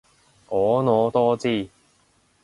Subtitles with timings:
[0.49, 1.69] 婀娜多姿